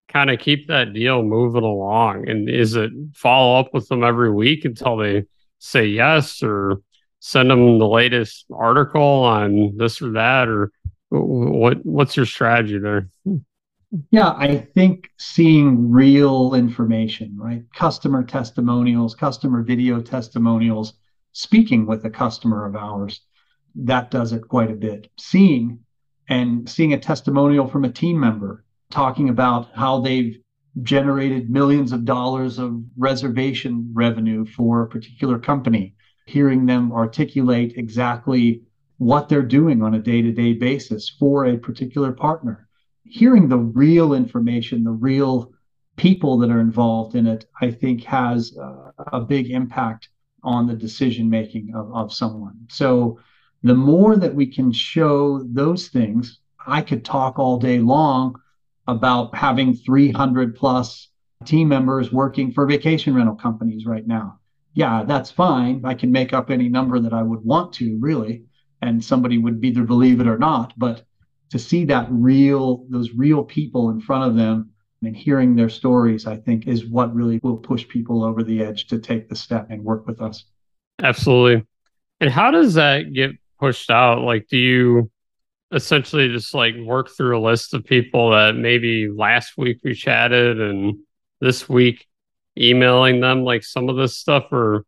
kind 0.08 0.30
of 0.30 0.40
keep 0.40 0.68
that 0.68 0.94
deal 0.94 1.24
moving 1.24 1.64
along? 1.64 2.30
And 2.30 2.50
is 2.50 2.76
it 2.76 2.92
follow 3.14 3.60
up 3.60 3.74
with 3.74 3.88
them 3.88 4.04
every 4.04 4.32
week 4.32 4.66
until 4.66 4.98
they 4.98 5.26
say 5.60 5.86
yes 5.86 6.42
or 6.44 6.82
send 7.20 7.50
them 7.50 7.80
the 7.80 7.88
latest 7.88 8.46
article 8.54 9.02
on 9.02 9.76
this 9.78 10.02
or 10.02 10.12
that 10.12 10.48
or 10.48 10.72
what 11.10 11.86
what's 11.86 12.16
your 12.16 12.26
strategy 12.26 12.78
there? 12.78 13.10
Yeah, 14.12 14.32
I 14.32 14.58
think 14.58 15.10
seeing 15.18 15.90
real 15.90 16.54
information, 16.54 17.36
right? 17.38 17.64
Customer 17.74 18.24
testimonials, 18.24 19.16
customer 19.16 19.64
video 19.64 20.02
testimonials, 20.02 20.94
speaking 21.38 21.86
with 21.86 22.04
a 22.04 22.10
customer 22.10 22.66
of 22.66 22.76
ours, 22.76 23.22
that 23.76 24.10
does 24.10 24.34
it 24.34 24.48
quite 24.48 24.72
a 24.72 24.76
bit. 24.76 25.12
Seeing 25.20 25.80
and 26.30 26.68
seeing 26.68 26.94
a 26.94 27.00
testimonial 27.00 27.68
from 27.68 27.86
a 27.86 27.92
team 27.92 28.20
member 28.20 28.66
talking 28.90 29.30
about 29.30 29.70
how 29.76 30.02
they've 30.02 30.38
generated 30.82 31.50
millions 31.50 31.92
of 31.92 32.06
dollars 32.06 32.58
of 32.58 32.82
reservation 32.98 33.92
revenue 33.94 34.46
for 34.46 34.82
a 34.82 34.90
particular 34.90 35.38
company, 35.38 35.96
hearing 36.26 36.66
them 36.66 36.92
articulate 36.92 37.74
exactly 37.78 38.64
what 38.98 39.30
they're 39.30 39.42
doing 39.42 39.84
on 39.84 39.94
a 39.94 40.00
day 40.00 40.22
to 40.22 40.32
day 40.32 40.54
basis 40.54 41.10
for 41.20 41.46
a 41.46 41.58
particular 41.58 42.12
partner 42.12 42.68
hearing 43.10 43.48
the 43.48 43.58
real 43.58 44.14
information, 44.14 44.84
the 44.84 44.92
real 44.92 45.52
people 45.96 46.38
that 46.38 46.52
are 46.52 46.60
involved 46.60 47.16
in 47.16 47.26
it, 47.26 47.46
I 47.62 47.72
think 47.72 48.04
has 48.04 48.56
a 49.12 49.22
big 49.22 49.50
impact 49.50 50.10
on 50.48 50.66
the 50.66 50.74
decision 50.74 51.30
making 51.30 51.76
of, 51.76 51.94
of 51.94 52.14
someone. 52.14 52.56
So 52.70 53.20
the 53.64 53.76
more 53.76 54.16
that 54.16 54.34
we 54.34 54.48
can 54.48 54.72
show 54.72 55.44
those 55.44 55.90
things, 55.90 56.40
I 56.66 56.82
could 56.82 57.04
talk 57.04 57.38
all 57.38 57.58
day 57.60 57.80
long 57.80 58.40
about 58.88 59.36
having 59.36 59.76
300 59.76 60.56
plus 60.56 61.10
team 61.44 61.68
members 61.68 62.14
working 62.14 62.54
for 62.54 62.66
vacation 62.66 63.14
rental 63.14 63.36
companies 63.36 63.86
right 63.86 64.08
now. 64.08 64.40
Yeah, 64.74 65.04
that's 65.04 65.30
fine. 65.30 65.82
I 65.84 65.94
can 65.94 66.14
make 66.14 66.32
up 66.32 66.50
any 66.50 66.70
number 66.70 66.98
that 66.98 67.14
I 67.14 67.24
would 67.24 67.44
want 67.44 67.74
to, 67.74 67.98
really, 68.00 68.46
and 68.82 69.04
somebody 69.04 69.38
would 69.38 69.64
either 69.66 69.84
believe 69.84 70.22
it 70.22 70.28
or 70.28 70.38
not. 70.38 70.74
But 70.78 71.04
to 71.50 71.60
see 71.60 71.84
that 71.86 72.08
real 72.10 72.86
those 72.90 73.12
real 73.12 73.44
people 73.44 73.90
in 73.90 74.00
front 74.00 74.30
of 74.30 74.36
them 74.36 74.72
and 75.04 75.16
hearing 75.16 75.56
their 75.56 75.70
stories 75.70 76.28
i 76.28 76.36
think 76.36 76.68
is 76.68 76.86
what 76.86 77.14
really 77.14 77.40
will 77.44 77.58
push 77.58 77.88
people 77.88 78.24
over 78.24 78.44
the 78.44 78.62
edge 78.62 78.88
to 78.88 79.00
take 79.00 79.30
the 79.30 79.36
step 79.36 79.68
and 79.70 79.84
work 79.84 80.06
with 80.08 80.22
us 80.22 80.46
absolutely 81.04 81.66
and 82.20 82.30
how 82.30 82.52
does 82.52 82.74
that 82.74 83.14
get 83.14 83.32
pushed 83.60 83.90
out 83.90 84.22
like 84.22 84.48
do 84.50 84.58
you 84.58 85.12
essentially 85.74 86.30
just 86.30 86.54
like 86.54 86.76
work 86.78 87.10
through 87.10 87.38
a 87.38 87.42
list 87.42 87.74
of 87.74 87.84
people 87.84 88.32
that 88.32 88.56
maybe 88.56 89.10
last 89.10 89.58
week 89.58 89.80
we 89.84 89.94
chatted 89.94 90.62
and 90.62 90.98
this 91.42 91.68
week 91.68 92.08
emailing 92.58 93.20
them 93.20 93.44
like 93.44 93.64
some 93.64 93.90
of 93.90 93.98
this 93.98 94.16
stuff 94.16 94.46
or 94.52 94.86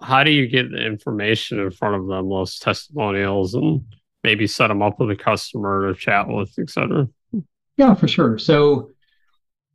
how 0.00 0.24
do 0.24 0.30
you 0.30 0.48
get 0.48 0.70
the 0.70 0.84
information 0.84 1.60
in 1.60 1.70
front 1.70 1.94
of 1.94 2.06
them 2.06 2.28
those 2.28 2.58
testimonials 2.58 3.54
and 3.54 3.82
maybe 4.24 4.46
set 4.46 4.68
them 4.68 4.82
up 4.82 4.98
with 5.00 5.10
a 5.10 5.16
customer 5.16 5.92
to 5.92 5.98
chat 5.98 6.28
with, 6.28 6.56
etc. 6.58 7.08
Yeah, 7.76 7.94
for 7.94 8.08
sure. 8.08 8.38
So 8.38 8.91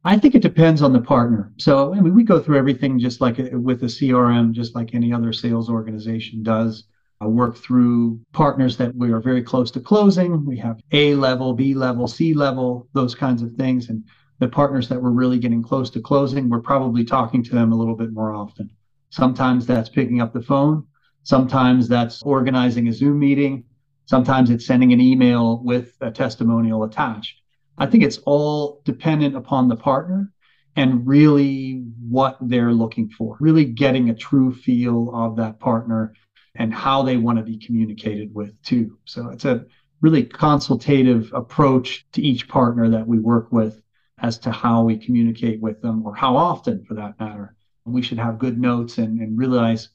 I 0.07 0.17
think 0.17 0.35
it 0.35 0.41
depends 0.41 0.81
on 0.81 0.93
the 0.93 1.01
partner. 1.01 1.51
So, 1.57 1.93
I 1.93 1.99
mean, 1.99 2.15
we 2.15 2.23
go 2.23 2.39
through 2.39 2.57
everything 2.57 2.97
just 2.97 3.19
like 3.19 3.41
uh, 3.41 3.59
with 3.59 3.83
a 3.83 3.87
CRM, 3.87 4.53
just 4.53 4.73
like 4.73 4.95
any 4.95 5.11
other 5.11 5.33
sales 5.33 5.69
organization 5.69 6.43
does. 6.43 6.85
I 7.19 7.27
work 7.27 7.57
through 7.57 8.21
partners 8.31 8.77
that 8.77 8.95
we 8.95 9.11
are 9.11 9.19
very 9.19 9.43
close 9.43 9.69
to 9.71 9.81
closing. 9.81 10.45
We 10.45 10.57
have 10.59 10.79
A 10.93 11.13
level, 11.15 11.51
B 11.51 11.73
level, 11.73 12.07
C 12.07 12.33
level, 12.33 12.87
those 12.93 13.15
kinds 13.15 13.41
of 13.41 13.51
things. 13.55 13.89
And 13.89 14.01
the 14.39 14.47
partners 14.47 14.87
that 14.87 15.01
we're 15.01 15.09
really 15.09 15.39
getting 15.39 15.61
close 15.61 15.89
to 15.89 15.99
closing, 15.99 16.47
we're 16.47 16.61
probably 16.61 17.03
talking 17.03 17.43
to 17.43 17.53
them 17.53 17.73
a 17.73 17.75
little 17.75 17.97
bit 17.97 18.13
more 18.13 18.31
often. 18.31 18.69
Sometimes 19.09 19.65
that's 19.65 19.89
picking 19.89 20.21
up 20.21 20.31
the 20.31 20.41
phone. 20.41 20.87
Sometimes 21.23 21.89
that's 21.89 22.23
organizing 22.23 22.87
a 22.87 22.93
Zoom 22.93 23.19
meeting. 23.19 23.65
Sometimes 24.05 24.51
it's 24.51 24.65
sending 24.65 24.93
an 24.93 25.01
email 25.01 25.61
with 25.65 25.97
a 25.99 26.11
testimonial 26.11 26.85
attached. 26.85 27.41
I 27.77 27.85
think 27.85 28.03
it's 28.03 28.19
all 28.25 28.81
dependent 28.85 29.35
upon 29.35 29.67
the 29.67 29.75
partner 29.75 30.31
and 30.75 31.07
really 31.07 31.83
what 32.07 32.37
they're 32.41 32.73
looking 32.73 33.09
for, 33.09 33.37
really 33.39 33.65
getting 33.65 34.09
a 34.09 34.15
true 34.15 34.53
feel 34.53 35.11
of 35.13 35.35
that 35.37 35.59
partner 35.59 36.13
and 36.55 36.73
how 36.73 37.03
they 37.03 37.17
want 37.17 37.37
to 37.37 37.43
be 37.43 37.57
communicated 37.57 38.33
with 38.33 38.59
too. 38.63 38.97
So 39.05 39.29
it's 39.29 39.45
a 39.45 39.65
really 40.01 40.23
consultative 40.23 41.31
approach 41.33 42.05
to 42.13 42.21
each 42.21 42.47
partner 42.47 42.89
that 42.89 43.07
we 43.07 43.19
work 43.19 43.51
with 43.51 43.81
as 44.19 44.37
to 44.39 44.51
how 44.51 44.83
we 44.83 44.97
communicate 44.97 45.61
with 45.61 45.81
them 45.81 46.05
or 46.05 46.15
how 46.15 46.35
often 46.35 46.83
for 46.85 46.95
that 46.95 47.19
matter. 47.19 47.55
We 47.85 48.01
should 48.01 48.17
have 48.17 48.39
good 48.39 48.59
notes 48.59 48.97
and, 48.97 49.19
and 49.19 49.37
realize 49.37 49.89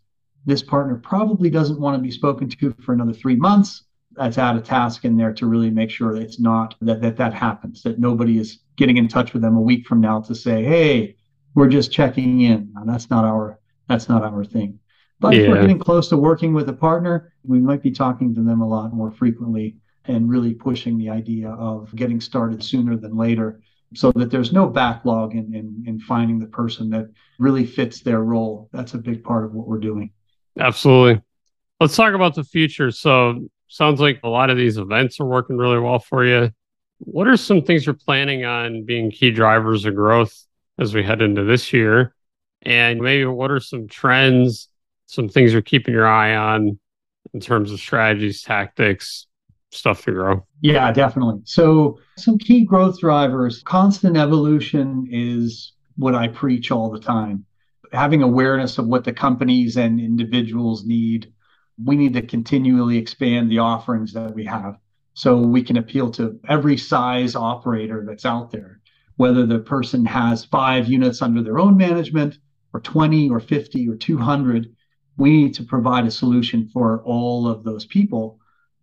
this 0.47 0.62
partner 0.62 0.97
probably 0.97 1.51
doesn't 1.51 1.81
want 1.81 1.97
to 1.97 2.03
be 2.03 2.11
spoken 2.11 2.49
to 2.49 2.75
for 2.85 2.93
another 2.93 3.12
three 3.12 3.37
months. 3.37 3.85
Let's 4.16 4.38
add 4.38 4.57
a 4.57 4.61
task 4.61 5.04
in 5.04 5.16
there 5.16 5.33
to 5.35 5.47
really 5.47 5.71
make 5.71 5.90
sure 5.90 6.14
that 6.14 6.23
it's 6.23 6.40
not 6.40 6.75
that 6.81 7.00
that, 7.00 7.16
that 7.16 7.35
happens, 7.35 7.83
that 7.83 7.99
nobody 7.99 8.38
is 8.38 8.61
getting 8.76 8.97
in 8.97 9.09
touch 9.09 9.33
with 9.33 9.42
them 9.42 9.57
a 9.57 9.61
week 9.61 9.87
from 9.87 10.00
now 10.00 10.21
to 10.23 10.35
say, 10.35 10.64
hey, 10.64 11.16
we're 11.54 11.69
just 11.69 11.92
checking 11.92 12.40
in. 12.42 12.73
Now, 12.75 12.85
that's 12.85 13.11
not 13.11 13.25
our 13.25 13.59
that's 13.88 14.09
not 14.09 14.23
our 14.23 14.45
thing. 14.45 14.78
But 15.21 15.35
yeah. 15.35 15.42
if 15.42 15.49
we're 15.49 15.61
getting 15.61 15.78
close 15.78 16.09
to 16.09 16.16
working 16.16 16.52
with 16.52 16.69
a 16.69 16.73
partner, 16.73 17.33
we 17.45 17.61
might 17.61 17.83
be 17.83 17.92
talking 17.92 18.35
to 18.35 18.42
them 18.42 18.61
a 18.61 18.69
lot 18.69 18.92
more 18.92 19.11
frequently 19.11 19.76
and 20.07 20.28
really 20.28 20.54
pushing 20.54 20.99
the 20.99 21.11
idea 21.11 21.50
of 21.50 21.95
getting 21.95 22.21
started 22.21 22.62
sooner 22.62 22.97
than 22.97 23.16
later 23.16 23.61
so 23.95 24.11
that 24.12 24.31
there's 24.31 24.52
no 24.52 24.66
backlog 24.66 25.35
in, 25.35 25.54
in, 25.54 25.85
in 25.87 26.00
finding 26.00 26.38
the 26.38 26.47
person 26.47 26.90
that 26.90 27.09
really 27.38 27.64
fits 27.64 28.00
their 28.00 28.21
role. 28.21 28.69
That's 28.73 28.95
a 28.95 28.99
big 28.99 29.23
part 29.23 29.45
of 29.45 29.52
what 29.52 29.69
we're 29.69 29.78
doing. 29.78 30.11
Absolutely. 30.59 31.23
Let's 31.78 31.95
talk 31.95 32.14
about 32.14 32.35
the 32.35 32.45
future. 32.45 32.90
So, 32.90 33.49
sounds 33.73 34.00
like 34.00 34.21
a 34.23 34.29
lot 34.29 34.50
of 34.50 34.57
these 34.57 34.76
events 34.76 35.19
are 35.19 35.26
working 35.26 35.57
really 35.57 35.79
well 35.79 35.99
for 35.99 36.25
you. 36.25 36.50
What 36.99 37.26
are 37.26 37.37
some 37.37 37.62
things 37.62 37.87
you're 37.87 37.95
planning 37.95 38.45
on 38.45 38.85
being 38.85 39.11
key 39.11 39.31
drivers 39.31 39.85
of 39.85 39.95
growth 39.95 40.47
as 40.79 40.95
we 40.95 41.02
head 41.02 41.23
into 41.23 41.45
this 41.45 41.73
year? 41.73 42.14
And 42.62 43.00
maybe 43.00 43.25
what 43.25 43.50
are 43.50 43.61
some 43.61 43.88
trends, 43.88 44.69
some 45.07 45.29
things 45.29 45.52
you're 45.52 45.62
keeping 45.62 45.95
your 45.95 46.07
eye 46.07 46.37
on 46.37 46.79
in 47.35 47.41
terms 47.41 47.73
of 47.73 47.81
strategies, 47.81 48.43
tactics, 48.43 49.26
stuff 49.71 50.05
to 50.05 50.12
grow? 50.12 50.47
Yeah, 50.61 50.93
definitely. 50.93 51.41
So, 51.45 51.99
some 52.17 52.38
key 52.38 52.64
growth 52.64 53.00
drivers, 53.00 53.62
constant 53.62 54.17
evolution 54.17 55.09
is 55.11 55.73
what 55.97 56.14
I 56.14 56.29
preach 56.29 56.71
all 56.71 56.91
the 56.91 57.00
time. 57.00 57.45
Having 57.93 58.23
awareness 58.23 58.79
of 58.79 58.87
what 58.87 59.05
the 59.05 59.12
companies 59.12 59.76
and 59.76 59.99
individuals 59.99 60.85
need. 60.85 61.33
We 61.83 61.97
need 61.97 62.14
to 62.14 62.23
continually 62.23 62.99
expand 62.99 63.50
the 63.50 63.59
offerings 63.59 64.12
that 64.12 64.35
we 64.35 64.45
have 64.45 64.79
so 65.14 65.37
we 65.37 65.62
can 65.62 65.76
appeal 65.76 66.11
to 66.12 66.38
every 66.49 66.76
size 66.76 67.37
operator 67.37 68.05
that's 68.07 68.25
out 68.25 68.50
there, 68.50 68.81
whether 69.17 69.47
the 69.47 69.59
person 69.59 70.05
has 70.07 70.45
five 70.45 70.88
units 70.88 71.23
under 71.23 71.43
their 71.43 71.59
own 71.59 71.76
management 71.76 72.38
or 72.73 72.81
20 72.81 73.31
or 73.31 73.41
50 73.41 73.88
or 73.88 73.97
200. 73.97 74.75
We 75.17 75.31
need 75.31 75.55
to 75.55 75.64
provide 75.64 76.07
a 76.07 76.11
solution 76.11 76.69
for 76.73 77.02
all 77.05 77.47
of 77.47 77.64
those 77.64 77.85
people 77.85 78.38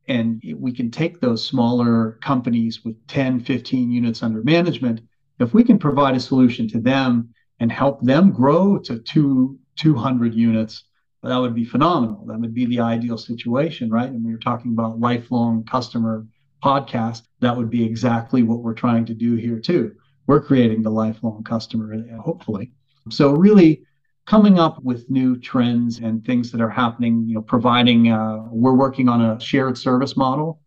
and 0.09 0.41
we 0.57 0.71
can 0.73 0.89
take 0.89 1.21
those 1.21 1.45
smaller 1.45 2.17
companies 2.21 2.83
with 2.83 2.95
10 3.07 3.39
15 3.41 3.91
units 3.91 4.23
under 4.23 4.43
management 4.43 5.01
if 5.39 5.53
we 5.53 5.63
can 5.63 5.79
provide 5.79 6.15
a 6.15 6.19
solution 6.19 6.67
to 6.67 6.79
them 6.79 7.29
and 7.59 7.71
help 7.71 8.01
them 8.01 8.31
grow 8.31 8.77
to 8.79 8.99
two 8.99 9.57
200 9.77 10.33
units 10.33 10.83
that 11.23 11.37
would 11.37 11.55
be 11.55 11.65
phenomenal 11.65 12.25
that 12.25 12.39
would 12.39 12.53
be 12.53 12.65
the 12.65 12.79
ideal 12.79 13.17
situation 13.17 13.89
right 13.89 14.09
and 14.09 14.23
we 14.23 14.31
were 14.31 14.39
talking 14.39 14.71
about 14.71 14.99
lifelong 14.99 15.63
customer 15.65 16.25
podcast 16.63 17.23
that 17.39 17.55
would 17.55 17.69
be 17.69 17.83
exactly 17.83 18.43
what 18.43 18.59
we're 18.59 18.73
trying 18.73 19.05
to 19.05 19.13
do 19.13 19.35
here 19.35 19.59
too 19.59 19.95
we're 20.27 20.41
creating 20.41 20.81
the 20.81 20.89
lifelong 20.89 21.43
customer 21.43 21.95
hopefully 22.19 22.71
so 23.09 23.31
really 23.31 23.83
coming 24.29 24.59
up 24.59 24.79
with 24.83 25.09
new 25.09 25.35
trends 25.39 25.97
and 25.97 26.23
things 26.23 26.51
that 26.51 26.61
are 26.61 26.69
happening, 26.69 27.25
you 27.27 27.33
know, 27.33 27.41
providing, 27.41 28.11
uh, 28.11 28.43
we're 28.51 28.75
working 28.75 29.09
on 29.09 29.21
a 29.21 29.39
shared 29.39 29.75
service 29.75 30.15
model. 30.15 30.61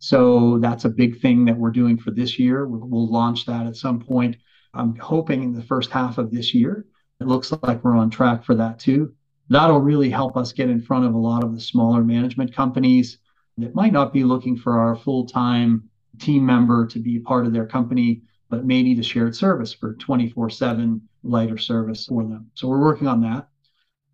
So 0.00 0.58
that's 0.58 0.84
a 0.84 0.88
big 0.88 1.20
thing 1.20 1.44
that 1.44 1.56
we're 1.56 1.70
doing 1.70 1.96
for 1.96 2.10
this 2.10 2.40
year. 2.40 2.66
We'll, 2.66 2.88
we'll 2.88 3.06
launch 3.06 3.46
that 3.46 3.68
at 3.68 3.76
some 3.76 4.00
point. 4.00 4.36
I'm 4.74 4.96
hoping 4.96 5.44
in 5.44 5.52
the 5.52 5.62
first 5.62 5.90
half 5.90 6.18
of 6.18 6.32
this 6.32 6.52
year. 6.52 6.86
It 7.20 7.28
looks 7.28 7.52
like 7.62 7.84
we're 7.84 7.96
on 7.96 8.10
track 8.10 8.44
for 8.44 8.56
that 8.56 8.80
too. 8.80 9.14
That'll 9.48 9.80
really 9.80 10.10
help 10.10 10.36
us 10.36 10.52
get 10.52 10.70
in 10.70 10.80
front 10.80 11.04
of 11.04 11.14
a 11.14 11.18
lot 11.18 11.44
of 11.44 11.54
the 11.54 11.60
smaller 11.60 12.02
management 12.02 12.54
companies 12.54 13.18
that 13.58 13.74
might 13.74 13.92
not 13.92 14.12
be 14.12 14.24
looking 14.24 14.56
for 14.56 14.78
our 14.78 14.96
full 14.96 15.26
time 15.26 15.88
team 16.18 16.46
member 16.46 16.86
to 16.86 16.98
be 16.98 17.18
part 17.18 17.46
of 17.46 17.52
their 17.52 17.66
company, 17.66 18.22
but 18.48 18.64
may 18.64 18.82
need 18.82 18.98
a 18.98 19.02
shared 19.02 19.36
service 19.36 19.72
for 19.72 19.94
24 19.94 20.50
7 20.50 21.00
lighter 21.22 21.58
service 21.58 22.06
for 22.06 22.24
them. 22.24 22.50
So 22.54 22.68
we're 22.68 22.80
working 22.80 23.06
on 23.06 23.20
that. 23.22 23.48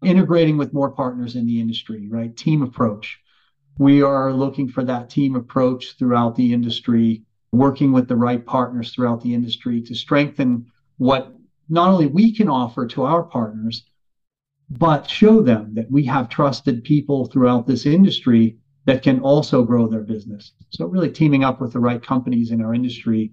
Integrating 0.02 0.56
with 0.56 0.72
more 0.72 0.90
partners 0.90 1.36
in 1.36 1.46
the 1.46 1.60
industry, 1.60 2.08
right? 2.08 2.34
Team 2.36 2.62
approach. 2.62 3.20
We 3.78 4.02
are 4.02 4.32
looking 4.32 4.68
for 4.68 4.84
that 4.84 5.10
team 5.10 5.36
approach 5.36 5.96
throughout 5.98 6.36
the 6.36 6.52
industry, 6.52 7.24
working 7.52 7.92
with 7.92 8.08
the 8.08 8.16
right 8.16 8.44
partners 8.44 8.92
throughout 8.92 9.22
the 9.22 9.34
industry 9.34 9.82
to 9.82 9.94
strengthen 9.94 10.70
what 10.96 11.34
not 11.68 11.90
only 11.90 12.06
we 12.06 12.34
can 12.34 12.48
offer 12.48 12.86
to 12.88 13.04
our 13.04 13.22
partners, 13.22 13.84
but 14.70 15.10
show 15.10 15.42
them 15.42 15.74
that 15.74 15.90
we 15.90 16.04
have 16.04 16.28
trusted 16.28 16.84
people 16.84 17.26
throughout 17.26 17.66
this 17.66 17.86
industry 17.86 18.56
that 18.86 19.02
can 19.02 19.20
also 19.20 19.62
grow 19.62 19.86
their 19.86 20.02
business. 20.02 20.52
So, 20.70 20.86
really 20.86 21.10
teaming 21.10 21.44
up 21.44 21.60
with 21.60 21.72
the 21.72 21.80
right 21.80 22.02
companies 22.02 22.50
in 22.50 22.62
our 22.62 22.72
industry 22.72 23.32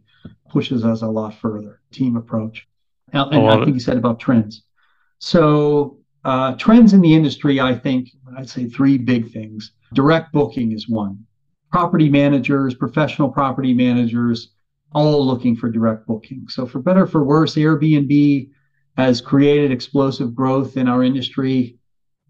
pushes 0.49 0.83
us 0.83 1.01
a 1.03 1.07
lot 1.07 1.35
further. 1.35 1.81
Team 1.91 2.17
approach. 2.17 2.67
And, 3.13 3.33
and 3.33 3.47
I, 3.47 3.63
think 3.63 3.75
you 3.75 3.79
said 3.79 3.97
about 3.97 4.19
trends. 4.19 4.63
So, 5.19 5.99
uh, 6.25 6.55
trends 6.55 6.93
in 6.93 7.01
the 7.01 7.13
industry, 7.13 7.59
I 7.59 7.75
think, 7.75 8.09
I'd 8.37 8.49
say 8.49 8.67
three 8.67 8.97
big 8.97 9.31
things. 9.31 9.71
Direct 9.93 10.33
booking 10.33 10.73
is 10.73 10.89
one. 10.89 11.25
Property 11.71 12.09
managers, 12.09 12.73
professional 12.73 13.29
property 13.29 13.73
managers, 13.73 14.53
all 14.93 15.25
looking 15.25 15.55
for 15.55 15.69
direct 15.69 16.07
booking. 16.07 16.47
So, 16.49 16.65
for 16.65 16.79
better 16.79 17.05
for 17.05 17.23
worse, 17.23 17.55
Airbnb 17.55 18.49
has 18.97 19.21
created 19.21 19.71
explosive 19.71 20.33
growth 20.33 20.75
in 20.75 20.87
our 20.87 21.03
industry. 21.03 21.77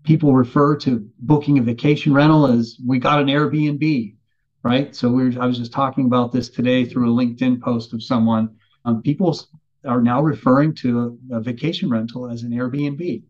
People 0.04 0.34
refer 0.34 0.76
to 0.78 1.10
booking 1.20 1.58
a 1.58 1.62
vacation 1.62 2.14
rental 2.14 2.46
as 2.46 2.78
we 2.86 3.00
got 3.00 3.22
an 3.22 3.28
Airbnb, 3.28 4.16
right? 4.64 4.96
So 4.96 5.10
we 5.10 5.38
I 5.38 5.46
was 5.46 5.58
just 5.58 5.72
talking 5.72 6.06
about 6.06 6.32
this 6.32 6.50
today 6.50 6.86
through 6.86 7.12
a 7.12 7.26
LinkedIn 7.26 7.62
post 7.62 7.94
of 7.94 8.04
someone. 8.04 8.56
Um, 8.86 9.02
people 9.02 9.38
are 9.86 10.02
now 10.02 10.22
referring 10.22 10.76
to 10.76 11.18
a, 11.32 11.38
a 11.38 11.42
vacation 11.42 11.90
rental 11.90 12.30
as 12.30 12.44
an 12.44 12.52
Airbnb. 12.52 13.24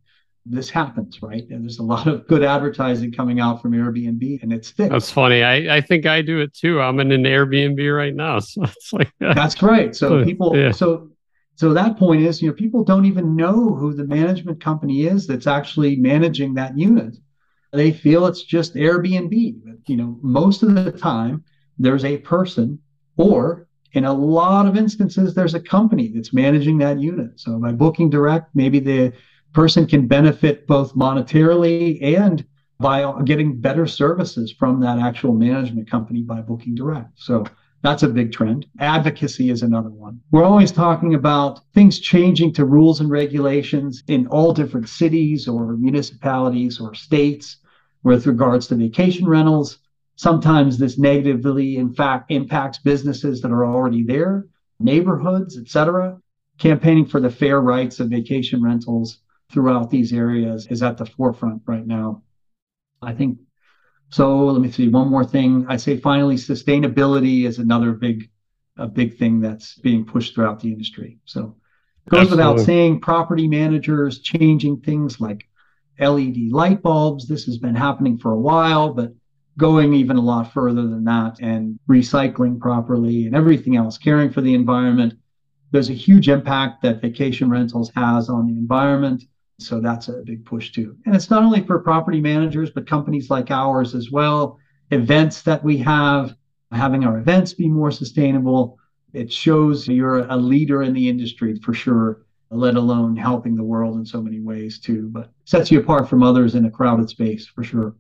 This 0.50 0.70
happens, 0.70 1.22
right? 1.22 1.46
And 1.50 1.63
there's 1.63 1.79
a 1.79 1.84
lot 1.84 2.08
of 2.08 2.25
good 2.27 2.41
advertising 2.41 3.12
coming 3.12 3.39
out 3.39 3.62
from 3.62 3.74
Airbnb, 3.74 4.41
and 4.41 4.53
it's 4.53 4.72
thick. 4.72 4.89
That's 4.89 5.12
funny. 5.12 5.44
I, 5.44 5.77
I 5.77 5.82
think 5.82 6.06
I 6.06 6.22
do 6.22 6.39
it 6.39 6.53
too. 6.53 6.79
I'm 6.82 7.00
in 7.01 7.12
an 7.12 7.24
Airbnb 7.24 7.96
right 7.96 8.15
now, 8.15 8.39
so 8.39 8.63
it's 8.63 8.94
like 8.94 9.12
that's 9.20 9.62
right. 9.62 9.96
So 9.96 10.24
people, 10.25 10.58
yeah. 10.58 10.72
so 10.72 11.12
so 11.58 11.74
that 11.74 11.98
point 11.98 12.22
is, 12.22 12.40
you 12.40 12.48
know, 12.48 12.54
people 12.54 12.84
don't 12.84 13.06
even 13.06 13.36
know 13.36 13.74
who 13.74 13.92
the 13.92 14.06
management 14.06 14.62
company 14.62 15.08
is 15.08 15.26
that's 15.26 15.48
actually 15.48 15.96
managing 15.96 16.54
that 16.54 16.78
unit. 16.78 17.18
They 17.74 17.92
feel 17.92 18.28
it's 18.28 18.44
just 18.44 18.76
Airbnb. 18.76 19.80
You 19.88 19.96
know, 19.96 20.20
most 20.22 20.62
of 20.62 20.76
the 20.76 20.92
time 20.92 21.44
there's 21.80 22.06
a 22.06 22.20
person 22.20 22.80
or 23.18 23.68
in 23.94 24.06
a 24.06 24.14
lot 24.14 24.68
of 24.68 24.78
instances, 24.78 25.34
there's 25.34 25.56
a 25.56 25.60
company 25.60 26.10
that's 26.10 26.32
managing 26.32 26.78
that 26.78 27.00
unit. 27.00 27.40
So 27.40 27.58
by 27.58 27.72
booking 27.72 28.12
direct, 28.12 28.50
maybe 28.54 28.78
the 28.78 29.14
person 29.54 29.88
can 29.88 30.06
benefit 30.06 30.68
both 30.68 30.94
monetarily 30.94 32.00
and 32.04 32.46
by 32.80 33.12
getting 33.24 33.60
better 33.60 33.88
services 33.88 34.52
from 34.52 34.80
that 34.82 35.00
actual 35.00 35.34
management 35.34 35.90
company 35.90 36.22
by 36.22 36.42
booking 36.42 36.76
direct. 36.76 37.14
So 37.16 37.46
that's 37.84 38.04
a 38.04 38.08
big 38.08 38.32
trend. 38.32 38.66
Advocacy 38.80 39.50
is 39.50 39.62
another 39.62 39.90
one. 39.90 40.20
We're 40.32 40.44
always 40.44 40.72
talking 40.72 41.14
about 41.14 41.62
things 41.74 42.00
changing 42.00 42.54
to 42.54 42.66
rules 42.66 43.00
and 43.00 43.10
regulations 43.10 44.04
in 44.08 44.28
all 44.28 44.54
different 44.54 44.90
cities 44.90 45.48
or 45.48 45.78
municipalities 45.78 46.80
or 46.80 46.96
states 46.96 47.58
with 48.04 48.26
regards 48.26 48.68
to 48.68 48.76
vacation 48.76 49.28
rentals. 49.28 49.80
Sometimes 50.16 50.78
this 50.78 50.98
negatively, 50.98 51.78
in 51.78 51.94
fact, 51.94 52.32
impacts 52.32 52.80
businesses 52.80 53.42
that 53.42 53.52
are 53.52 53.66
already 53.66 54.04
there, 54.04 54.48
neighborhoods, 54.80 55.58
etc. 55.58 56.20
campaigning 56.58 57.06
for 57.06 57.20
the 57.20 57.30
fair 57.30 57.62
rights 57.62 58.00
of 58.00 58.10
vacation 58.10 58.64
rentals 58.64 59.20
throughout 59.52 59.90
these 59.90 60.12
areas 60.12 60.68
is 60.72 60.82
at 60.82 60.98
the 60.98 61.06
forefront 61.06 61.62
right 61.68 61.86
now. 61.86 62.24
I 63.02 63.14
think 63.14 63.38
so. 64.10 64.46
Let 64.46 64.62
me 64.62 64.72
see 64.72 64.88
one 64.90 65.10
more 65.10 65.26
thing. 65.26 65.66
I'd 65.68 65.82
say 65.82 65.98
finally, 65.98 66.36
sustainability 66.36 67.46
is 67.46 67.60
another 67.60 67.94
big, 67.94 68.30
a 68.78 68.88
big 68.88 69.18
thing 69.18 69.42
that's 69.42 69.76
being 69.76 70.06
pushed 70.06 70.36
throughout 70.36 70.60
the 70.60 70.72
industry. 70.72 71.20
So 71.26 71.56
it 72.06 72.10
goes 72.10 72.22
Absolutely. 72.22 72.46
without 72.46 72.66
saying, 72.66 73.02
property 73.02 73.48
managers 73.48 74.20
changing 74.20 74.82
things 74.82 75.20
like 75.20 75.48
LED 76.00 76.52
light 76.52 76.82
bulbs. 76.82 77.28
This 77.28 77.46
has 77.46 77.58
been 77.58 77.76
happening 77.76 78.18
for 78.18 78.32
a 78.32 78.40
while, 78.40 78.94
but 78.94 79.14
going 79.58 79.94
even 79.94 80.18
a 80.18 80.22
lot 80.22 80.54
further 80.54 80.84
than 80.84 81.04
that 81.06 81.38
and 81.42 81.80
recycling 81.90 82.60
properly 82.60 83.26
and 83.26 83.36
everything 83.36 83.76
else, 83.76 83.98
caring 83.98 84.32
for 84.32 84.42
the 84.42 84.54
environment. 84.54 85.16
There's 85.72 85.90
a 85.90 85.94
huge 85.94 86.30
impact 86.30 86.84
that 86.84 87.02
vacation 87.02 87.50
rentals 87.50 87.92
has 87.96 88.30
on 88.30 88.48
the 88.48 88.54
environment. 88.54 89.24
So 89.60 89.80
that's 89.80 90.08
a 90.08 90.22
big 90.24 90.46
push 90.46 90.72
too. 90.72 90.96
And 91.06 91.16
it's 91.16 91.30
not 91.30 91.44
only 91.44 91.66
for 91.66 91.80
property 91.80 92.22
managers, 92.22 92.70
but 92.70 92.88
companies 92.88 93.30
like 93.30 93.50
ours 93.50 93.96
as 93.96 94.12
well. 94.12 94.60
Events 94.92 95.42
that 95.44 95.64
we 95.64 95.78
have, 95.78 96.36
having 96.72 97.04
our 97.04 97.18
events 97.18 97.54
be 97.54 97.68
more 97.68 97.92
sustainable. 97.92 98.78
It 99.14 99.32
shows 99.32 99.88
you're 99.88 100.28
a 100.28 100.36
leader 100.36 100.84
in 100.84 100.94
the 100.94 101.10
industry 101.10 101.60
for 101.64 101.74
sure, 101.74 102.26
let 102.52 102.76
alone 102.76 103.16
helping 103.16 103.56
the 103.56 103.64
world 103.64 103.98
in 103.98 104.06
so 104.06 104.22
many 104.22 104.40
ways 104.40 104.80
too. 104.80 105.10
But 105.12 105.32
sets 105.46 105.72
you 105.72 105.80
apart 105.80 106.08
from 106.08 106.24
others 106.24 106.56
in 106.56 106.66
a 106.66 106.72
crowded 106.72 107.10
space 107.10 107.48
for 107.48 107.64
sure. 107.64 107.96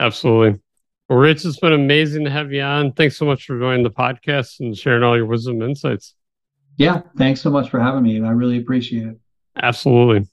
Absolutely. 0.00 0.60
Well, 1.08 1.18
Rich, 1.18 1.44
it's 1.44 1.60
been 1.60 1.72
amazing 1.72 2.24
to 2.24 2.30
have 2.30 2.52
you 2.52 2.62
on. 2.62 2.92
Thanks 2.92 3.16
so 3.16 3.26
much 3.26 3.44
for 3.44 3.58
joining 3.58 3.84
the 3.84 3.90
podcast 3.90 4.60
and 4.60 4.76
sharing 4.76 5.02
all 5.02 5.16
your 5.16 5.26
wisdom 5.26 5.60
and 5.60 5.70
insights. 5.70 6.14
Yeah, 6.78 7.02
thanks 7.16 7.40
so 7.40 7.50
much 7.50 7.70
for 7.70 7.80
having 7.80 8.02
me. 8.02 8.20
I 8.22 8.30
really 8.30 8.58
appreciate 8.58 9.06
it. 9.06 9.20
Absolutely. 9.62 10.28